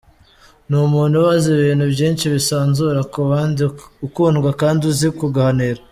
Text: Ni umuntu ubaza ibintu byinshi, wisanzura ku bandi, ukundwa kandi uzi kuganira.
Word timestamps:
Ni 0.69 0.75
umuntu 0.87 1.15
ubaza 1.21 1.47
ibintu 1.57 1.85
byinshi, 1.93 2.23
wisanzura 2.33 2.99
ku 3.11 3.19
bandi, 3.29 3.61
ukundwa 4.07 4.49
kandi 4.61 4.81
uzi 4.91 5.07
kuganira. 5.19 5.79